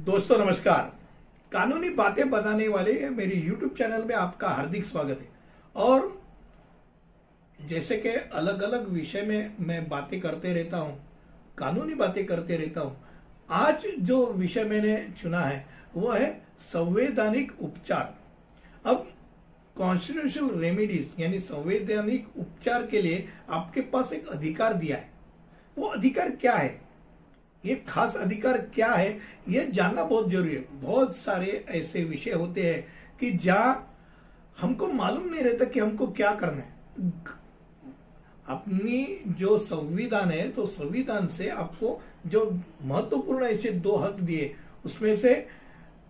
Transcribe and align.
दोस्तों, 0.00 0.36
नमस्कार। 0.38 0.82
कानूनी 1.52 1.88
बातें 1.90 2.28
बताने 2.30 2.68
वाले 2.68 2.92
मेरे 3.10 3.36
YouTube 3.38 3.76
चैनल 3.78 4.04
में 4.04 4.14
आपका 4.14 4.48
हार्दिक 4.48 4.84
स्वागत 4.84 5.20
है। 5.20 5.28
और 5.76 6.20
जैसे 7.58 7.96
कि 7.96 8.08
अलग 8.08 8.62
अलग 8.62 8.88
विषय 8.88 9.22
में 9.22 9.56
मैं 9.60 9.88
बातें 9.88 10.18
करते 10.20 10.52
रहता 10.54 10.78
हूँ, 10.78 10.96
कानूनी 11.58 11.94
बातें 11.94 12.24
करते 12.26 12.56
रहता 12.56 12.80
हूँ, 12.80 12.96
आज 13.50 13.86
जो 14.00 14.24
विषय 14.26 14.64
मैंने 14.64 14.96
चुना 15.22 15.40
है 15.40 15.64
वो 15.96 16.10
है 16.10 16.32
संवैधानिक 16.62 17.52
उपचार। 17.62 18.14
अब 18.86 19.08
कॉन्स्टिट्यूशनल 19.76 20.60
रेमेडीज 20.60 21.14
यानी 21.20 21.38
संवैधानिक 21.40 22.36
उपचार 22.38 22.86
के 22.86 23.02
लिए 23.02 23.28
आपके 23.50 23.80
पास 23.82 24.12
एक 24.12 24.28
अधिकार 24.28 24.74
दिया 24.74 24.96
है। 24.96 25.10
वो 25.76 25.88
अधिकार 25.88 26.30
क्या 26.30 26.54
है? 26.54 26.78
ये 27.64 27.74
खास 27.88 28.16
अधिकार 28.16 28.58
क्या 28.74 28.92
है, 28.92 29.18
ये 29.48 29.66
जानना 29.68 30.04
बहुत 30.04 30.30
ज़रूरी 30.30 30.54
है। 30.54 30.64
बहुत 30.72 31.16
सारे 31.16 31.64
ऐसे 31.70 32.04
विषय 32.04 32.30
होते 32.32 32.62
हैं 32.62 32.84
कि 33.20 33.30
जहाँ 33.38 33.86
हमको 34.58 34.86
मालूम 34.88 35.28
नहीं 35.28 35.42
रहता 35.42 35.64
कि 35.64 35.80
हमको 35.80 36.06
क्या 36.08 36.34
करना 36.34 36.62
है। 36.62 36.78
अपनी 38.48 39.04
जो 39.38 39.56
संविधान 39.58 40.30
है 40.30 40.48
तो 40.50 40.66
संविधान 40.68 41.26
से 41.28 41.48
आपको 41.48 42.00
जो 42.26 42.44
महत्वपूर्ण 42.82 43.44
ऐसे 43.44 43.70
दो 43.70 43.96
हक 43.96 44.20
दिए, 44.20 44.54
उसमें 44.84 45.16
से 45.16 45.34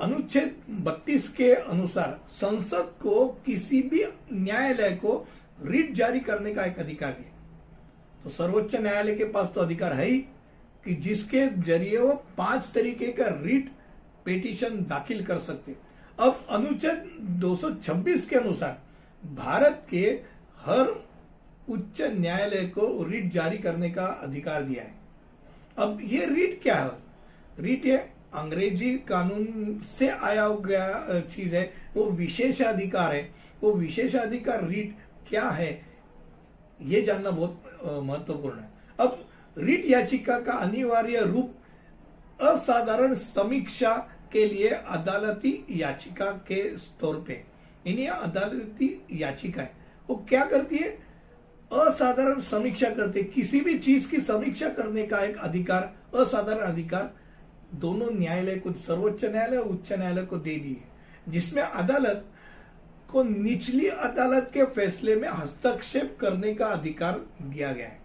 अनुच्छेद 0.00 0.54
32 0.82 1.28
के 1.28 1.52
अनुसार 1.54 2.18
संसद 2.30 2.92
को 3.02 3.24
किसी 3.46 3.82
भी 3.82 4.04
न्यायालय 4.32 4.90
को 4.96 5.26
रिट 5.62 5.92
जारी 5.94 6.20
करने 6.20 6.54
का 6.54 6.64
एक 6.64 6.78
अधिकार 6.78 7.10
दिया 7.10 8.22
तो 8.24 8.30
सर्वोच्च 8.30 8.74
न्यायालय 8.76 9.14
के 9.14 9.24
पास 9.26 9.52
तो 9.54 9.60
अधिकार 9.60 9.92
है 9.92 10.06
ही। 10.06 10.24
कि 10.84 10.94
जिसके 10.94 11.46
ज़रिए 11.62 11.98
वो 11.98 12.12
पाँच 12.38 12.70
तरीके 12.74 13.06
का 13.12 13.26
रिट 13.42 13.70
पिटीशन 14.24 14.80
दाखिल 14.88 15.24
कर 15.26 15.38
सकते 15.38 15.76
अब 16.18 16.46
अनुच्छेद 16.50 17.40
226 17.42 18.26
के 18.28 18.36
अनुसार 18.36 18.78
भारत 19.34 19.86
के 19.90 20.04
हर 20.60 20.94
उच्च 21.68 22.00
न्यायालय 22.02 22.64
को 22.68 23.02
रिट 23.04 23.30
जारी 23.32 23.58
करने 23.58 23.90
का 23.90 24.06
अधिकार 24.22 24.62
दिया 24.62 24.82
है। 24.82 24.94
अब 25.78 25.98
ये 26.02 26.26
रिट 26.26 26.60
क्या 26.62 26.74
है? 26.74 26.90
रिट 27.60 27.86
ये 27.86 27.96
अंग्रेज़ी 28.34 28.90
कानून 29.08 29.78
से 29.98 30.08
आया 30.08 30.48
गया 30.66 31.20
चीज़ 31.20 31.56
है। 31.56 31.64
वो 31.94 32.04
विशेषाधिकार 32.10 33.14
है। 33.14 33.28
वो 33.62 33.72
विशेषाधिकार 33.72 34.66
रिट 34.68 34.96
क्या 35.28 35.48
है? 35.50 35.70
ये 36.82 37.02
जानना 37.02 37.30
बहुत 37.30 38.00
महत्वपूर्ण 38.02 38.58
है। 38.58 38.70
अब 39.00 39.24
रिट 39.58 39.84
याचिका 39.86 40.38
का 40.38 40.52
अनिवार्य 40.52 41.20
रूप 41.20 41.54
असाधारण 42.42 43.14
समीक्षा 43.14 43.96
के 44.32 44.54
लिए 44.54 44.68
अदालती 44.68 45.64
याचिका 45.70 46.30
के 46.30 46.62
तौर 47.00 47.16
पे। 47.16 47.44
यानी 47.86 48.06
अदालती 48.06 49.02
याचिका 49.12 49.62
है 49.62 49.72
वो 50.08 50.16
क्या 50.28 50.44
करती 50.44 50.76
है? 50.76 50.88
असाधारण 51.72 52.40
समीक्षा 52.40 52.90
करते 52.90 53.22
किसी 53.22 53.60
भी 53.60 53.78
चीज़ 53.78 54.10
की 54.10 54.20
समीक्षा 54.20 54.68
करने 54.68 55.06
का 55.06 55.18
एक 55.18 55.36
अधिकार, 55.38 55.94
असाधारण 56.18 56.72
अधिकार 56.72 57.14
दोनों 57.74 58.10
न्यायालय 58.18 58.56
को, 58.56 58.72
सर्वोच्च 58.72 59.24
न्यायालय 59.24 59.56
उच्च 59.56 59.92
न्यायालय 59.92 60.22
को 60.22 60.36
दे 60.36 60.56
दिए। 60.56 60.82
जिसमें 61.28 61.62
अदालत 61.62 62.24
को 63.12 63.22
निचली 63.22 63.88
अदालत 63.88 64.50
के 64.54 64.64
फैसले 64.64 65.16
में 65.16 65.28
हस्तक्षेप 65.28 66.18
करने 66.20 66.54
का 66.54 66.66
अधिकार 66.66 67.20
दिया 67.42 67.72
गया 67.72 67.86
है। 67.86 67.98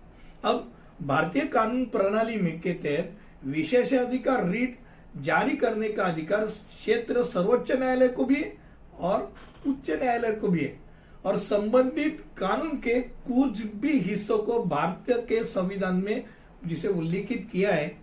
अब 0.46 0.76
भारतीय 1.02 1.46
कानून 1.46 1.86
प्रणाली 1.86 2.38
में 2.38 2.60
के 2.62 2.74
तहत 2.76 3.18
विशेषाधिकार 3.46 4.50
रीट 4.50 4.78
जारी 5.18 5.56
करने 5.56 5.90
का 5.90 6.04
अधिकार 6.04 6.46
क्षेत्र 6.46 7.24
सर्वोच्च 7.24 7.72
न्यायालय 7.72 8.08
को 8.08 8.26
भी 8.26 8.36
है 8.36 8.54
और 9.00 9.34
उच्च 9.68 9.90
न्यायालय 9.92 10.36
को 10.36 10.48
भी 10.48 10.60
है। 10.60 10.78
और 11.26 11.38
संबंधित 11.38 12.24
कानून 12.38 12.78
के 12.78 13.00
कुछ 13.02 13.62
भी 13.76 14.00
हिस्सों 14.00 14.38
को 14.38 14.64
भारतीय 14.66 15.18
के 15.30 15.44
संविधान 15.44 15.96
में 15.96 16.24
जिसे 16.66 16.88
उल्लेखित 16.88 17.48
किया 17.52 17.74
है, 17.74 17.98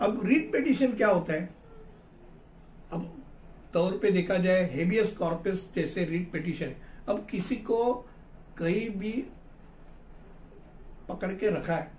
अब 0.00 0.20
रीट 0.24 0.52
पिटिशन 0.52 0.92
क्या 0.92 1.08
होता 1.08 1.32
है? 1.32 1.48
अब 2.92 3.10
तौर 3.72 3.98
पे 3.98 4.10
देखा 4.10 4.36
जाए 4.36 4.70
हेबियस 4.72 5.16
कॉर्पस 5.16 5.68
जैसे 5.74 6.04
रीट 6.04 6.30
पिटिशन। 6.32 6.74
अब 7.08 7.26
किसी 7.30 7.56
को 7.56 7.92
कहीं 8.58 8.88
भी 8.90 9.12
पकड़ 11.08 11.32
के 11.32 11.50
रखा 11.50 11.74
है 11.74 11.92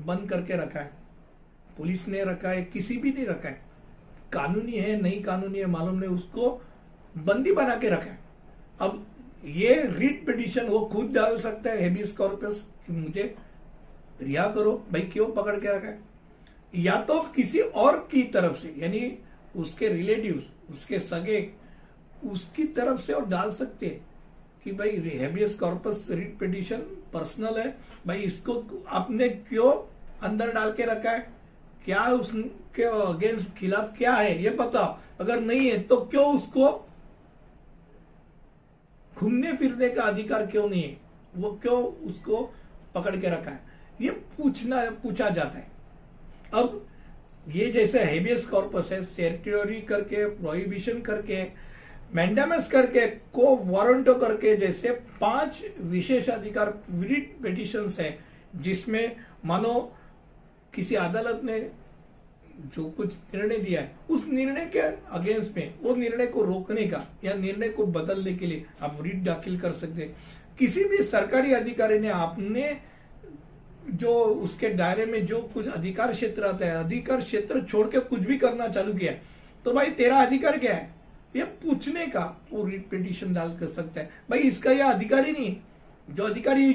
बंद 0.00 0.30
करके 0.30 0.56
रखा 0.56 0.80
है। 0.80 0.92
पुलिस 1.78 2.08
ने 2.08 2.24
रखा 2.24 2.48
है, 2.48 2.64
किसी 2.64 2.96
भी 2.96 3.12
नहीं 3.12 3.26
रखा 3.26 3.48
है। 3.48 3.62
कानूनी 4.32 4.72
है, 4.72 5.02
नहीं 5.02 5.22
कानूनी 5.22 5.58
है, 5.58 5.66
मालूम 5.66 5.98
नहीं, 5.98 6.10
उसको 6.10 6.62
बंदी 7.18 7.52
बना 7.52 7.76
के 7.76 7.88
रखा 7.88 8.10
है। 8.10 8.18
अब 8.80 9.06
ये 9.44 9.82
रिट 9.86 10.26
पिटिशन 10.26 10.66
वो 10.66 10.80
खुद 10.80 11.12
डाल 11.12 11.38
सकता 11.38 11.70
है 11.70 11.82
हेबियस 11.82 12.12
कॉर्पस 12.12 12.66
मुझे 12.90 13.36
रिहा 14.20 14.48
करो, 14.48 14.86
भाई 14.92 15.00
क्यों 15.00 15.26
पकड़ 15.26 15.56
के 15.56 15.76
रखा 15.76 15.88
है? 15.88 16.02
या 16.74 17.02
तो 17.02 17.22
किसी 17.22 17.58
और 17.58 18.08
की 18.12 18.22
तरफ़ 18.22 18.56
से, 18.56 18.74
यानी 18.78 19.18
उसके 19.56 19.88
रिलेटिव्स 19.88 20.44
उसके 20.70 20.98
सगे, 20.98 21.52
उसकी 22.24 22.64
तरफ़ 22.64 23.00
से 23.00 23.12
और 23.12 23.28
डाल 23.28 23.54
सकते 23.54 23.86
हैं। 23.86 24.06
कि 24.66 24.72
भाई 24.72 24.90
habeas 25.14 25.54
corpus 25.54 26.06
writ 26.10 26.36
petition 26.38 26.78
personal 27.12 27.58
है। 27.58 27.66
भाई 28.06 28.20
इसको 28.20 28.54
आपने 28.90 29.28
क्यों 29.28 29.72
अंदर 30.26 30.52
डाल 30.52 30.72
के 30.72 30.84
रखा 30.84 31.10
है? 31.10 31.20
क्या 31.84 32.04
उसके 32.12 32.82
अगेंस्ट 32.82 33.54
खिलाफ 33.56 33.92
क्या 33.98 34.14
है? 34.14 34.42
ये 34.42 34.50
बताओ। 34.50 34.96
अगर 35.20 35.40
नहीं 35.40 35.68
है 35.70 35.78
तो 35.80 35.96
क्यों 36.04 36.24
उसको 36.34 36.70
घूमने 39.16 39.52
फिरने 39.52 39.88
का 39.88 40.02
अधिकार 40.02 40.46
क्यों 40.46 40.68
नहीं 40.68 40.82
है? 40.82 40.96
वो 41.36 41.50
क्यों 41.62 41.82
उसको 42.06 42.42
पकड़ 42.94 43.16
के 43.16 43.28
रखा 43.28 43.50
है? 43.50 43.60
ये 44.00 44.10
पूछना, 44.10 44.82
पूछा 45.02 45.28
जाता 45.28 45.58
है। 45.58 45.70
अब 46.54 46.86
ये 47.48 47.70
जैसे 47.70 48.02
हेबियस 48.04 48.46
कॉर्पस 48.46 48.88
है 48.92 49.02
सेरेटरी 49.04 49.80
करके 49.82 50.26
प्रोहिबिशन 50.36 51.00
करके 51.02 51.42
मैंडामस 52.14 52.68
करके 52.70 53.06
को 53.34 53.56
वारंटो 53.66 54.14
करके 54.14 54.56
जैसे 54.56 54.90
पाँच 55.20 55.62
विशेषाधिकार 55.80 56.72
विरिट 56.90 57.36
पिटिशन 57.42 57.88
है, 58.00 58.18
जिसमें 58.56 59.16
मानो 59.44 59.80
किसी 60.74 60.94
अदालत 60.94 61.40
ने 61.44 61.58
जो 62.74 62.84
कुछ 62.90 63.14
निर्णय 63.34 63.58
दिया 63.58 63.80
है, 63.80 63.90
उस 64.10 64.26
निर्णय 64.28 64.66
के 64.66 64.78
अगेंस्ट 64.78 65.56
में, 65.56 65.74
वो 65.82 65.94
निर्णय 65.94 66.26
को 66.26 66.42
रोकने 66.42 66.86
का 66.86 67.02
या 67.24 67.34
निर्णय 67.34 67.68
को 67.68 67.86
बदलने 67.86 68.34
के 68.34 68.46
लिए 68.46 68.64
आप 68.82 68.98
रिट 69.02 69.22
दाखिल 69.24 69.60
कर 69.60 69.72
सकते 69.72 70.02
हैं। 70.02 70.16
किसी 70.58 70.84
भी 70.84 71.02
सरकारी 71.02 71.52
अधिकारी 71.52 71.98
ने 71.98 72.08
आपने 72.08 72.76
जो 73.88 74.12
उसके 74.12 74.68
दायरे 74.68 75.06
में 75.06 75.24
जो 75.26 75.40
कुछ 75.54 75.66
अधिकार 75.68 76.12
क्षेत्र 76.12 76.44
आता 76.44 76.66
है, 76.66 76.84
अधिकार 76.84 77.20
क्षेत्र 77.20 77.64
छोड़ 77.64 77.86
के 77.88 77.98
कुछ 78.00 78.20
भी 78.20 78.38
करना 78.38 78.68
चालू 78.68 78.94
किया 78.94 79.12
तो 79.64 79.72
भाई 79.72 79.90
तेरा 79.92 80.16
अधिकार 80.18 80.58
क्या 80.58 80.74
है? 80.74 80.94
ये 81.36 81.44
पूछने 81.62 82.06
का 82.06 82.24
वो 82.50 82.64
रिट 82.64 82.88
पिटिशन 82.90 83.34
डाल 83.34 83.56
कर 83.58 83.66
सकता 83.68 84.00
है। 84.00 84.10
भाई, 84.30 84.38
इसका 84.40 84.70
यह 84.72 84.90
अधिकारी 84.90 85.32
नहीं 85.32 85.56
जो 86.08 86.24
अधिकारी 86.24 86.70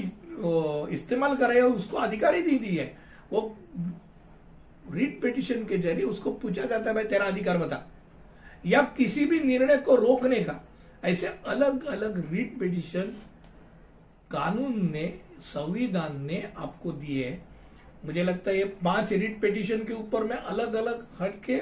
इस्तेमाल 0.94 1.36
कर 1.38 1.50
रहे 1.50 1.60
हो, 1.60 1.70
उसको 1.70 1.98
अधिकारी 2.00 2.42
दी 2.42 2.58
दी 2.60 2.76
है। 2.76 2.86
वो 3.32 3.58
रिट 4.86 5.22
पिटिशन 5.22 5.64
के 5.66 5.78
ज़रिए 5.78 6.06
उसको 6.06 6.32
पूछा 6.34 6.64
जाता 6.64 6.90
है, 6.90 6.94
भाई, 6.96 7.04
तेरा 7.06 7.26
अधिकार 7.26 7.58
बता। 7.58 7.86
या 8.64 8.82
किसी 8.98 9.26
भी 9.26 9.40
निर्णय 9.42 9.78
को 9.80 9.96
रोकने 9.98 10.40
का। 10.42 10.60
ऐसे 11.04 11.28
अलग 11.48 11.86
अलग 11.88 12.18
रिट 12.32 12.58
पिटिशन 12.60 13.14
कानून 14.31 14.90
ने, 14.92 15.06
संविधान 15.44 16.22
ने 16.22 16.42
आपको 16.57 16.92
दिए 16.94 17.40
मुझे 18.06 18.24
लगता 18.24 18.52
है 18.52 18.57
ये 18.57 18.66
पाँच 18.84 19.12
रिट 19.14 19.40
पिटिशन 19.42 19.84
के 19.86 19.94
ऊपर 19.94 20.24
मैं 20.24 20.38
अलग 20.38 20.74
अलग 20.75 21.07
हट 21.19 21.34
के 21.46 21.56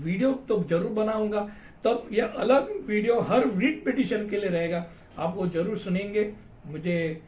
वीडियो 0.00 0.32
तो 0.48 0.62
ज़रूर 0.62 0.92
बनाऊँगा। 0.94 1.40
तब 1.84 2.08
यह 2.12 2.34
अलग 2.38 2.70
वीडियो 2.86 3.20
हर 3.22 3.46
रिट 3.56 3.84
पिटिशन 3.84 4.28
के 4.28 4.36
लिए 4.36 4.50
रहेगा। 4.50 4.84
आप 5.18 5.34
वो 5.36 5.46
ज़रूर 5.48 5.78
सुनेंगे। 5.78 6.32
मुझे 6.66 7.22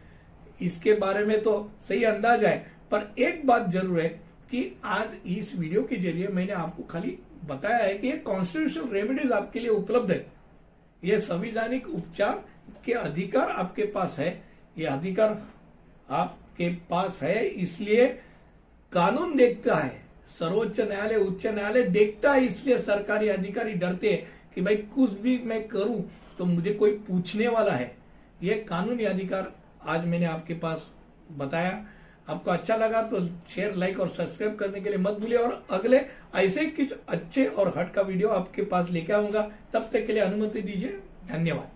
इसके 0.62 0.92
बारे 0.94 1.24
में 1.24 1.40
तो 1.42 1.52
सही 1.88 2.04
अंदाज 2.04 2.44
है, 2.44 2.56
पर 2.90 3.14
एक 3.18 3.46
बात 3.46 3.68
ज़रूर 3.70 4.00
है 4.00 4.08
कि 4.50 4.72
आज 4.84 5.16
इस 5.28 5.54
वीडियो 5.56 5.82
के 5.82 5.96
ज़रिए 5.98 6.28
मैंने 6.28 6.52
आपको 6.54 6.82
खाली 6.84 7.18
बताया 7.44 7.78
है 7.78 7.94
कि 7.94 8.12
कॉन्स्टिट्यूशनल 8.20 8.92
रेमेडीज 8.92 9.32
आपके 9.32 9.60
लिए 9.60 9.68
उपलब्ध 9.70 10.10
है। 10.10 10.24
ये 11.02 11.20
संविधानिक 11.22 11.88
उपचार 11.88 12.42
के 12.84 12.92
अधिकार 12.94 13.48
आपके 13.50 13.82
पास 13.88 14.18
है। 14.18 14.30
ये 14.76 14.86
अधिकार 14.86 15.42
आपके 16.10 16.68
पास 16.90 17.18
है, 17.22 17.44
इसलिए 17.46 18.06
कानून 18.92 19.36
देखता 19.36 19.74
है। 19.74 20.04
सर्वोच्च 20.30 20.80
न्यायालय, 20.80 21.16
उच्च 21.16 21.46
न्यायालय 21.46 21.82
देखता 21.82 22.32
है, 22.32 22.44
इसलिए 22.46 22.78
सरकारी 22.78 23.28
अधिकारी 23.28 23.72
डरते 23.74 24.10
हैं। 24.10 24.35
कि 24.56 24.62
भाई 24.62 24.76
कुछ 24.94 25.10
भी 25.20 25.38
मैं 25.46 25.62
करूँ 25.68 26.00
तो 26.38 26.44
मुझे 26.44 26.72
कोई 26.72 26.90
पूछने 27.08 27.48
वाला 27.48 27.72
है। 27.72 27.94
ये 28.42 28.54
कानूनी 28.68 29.04
अधिकार 29.04 29.52
आज 29.86 30.06
मैंने 30.06 30.26
आपके 30.26 30.54
पास 30.54 30.90
बताया। 31.38 31.84
आपको 32.28 32.50
अच्छा 32.50 32.76
लगा 32.76 33.02
तो 33.02 33.20
शेयर 33.48 33.74
लाइक 33.74 34.00
और 34.00 34.08
सब्सक्राइब 34.08 34.54
करने 34.54 34.80
के 34.80 34.88
लिए 34.88 34.98
मत 34.98 35.18
भूलिए 35.20 35.38
और 35.38 35.66
अगले 35.70 36.00
ऐसे 36.36 36.64
कुछ 36.68 36.94
अच्छे 37.08 37.44
और 37.46 37.72
हट 37.76 37.92
का 37.94 38.02
वीडियो 38.02 38.28
आपके 38.30 38.62
पास 38.64 38.90
लेके 38.90 39.12
आऊँगा। 39.12 39.42
तब 39.72 39.88
तक 39.92 40.06
के 40.06 40.12
लिए 40.12 40.22
अनुमति 40.22 40.62
दीजिए। 40.62 40.98
धन्यवाद। 41.28 41.70